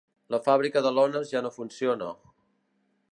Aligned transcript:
La 0.35 0.37
fàbrica 0.45 0.81
de 0.85 0.93
lones 0.95 1.29
ja 1.35 1.43
no 1.47 1.53
funciona. 1.59 2.11